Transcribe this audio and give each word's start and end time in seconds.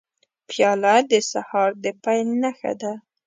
پیاله 0.49 0.95
د 1.11 1.13
سهار 1.31 1.71
د 1.83 1.85
پیل 2.03 2.27
نښه 2.41 2.71
ده. 2.81 2.93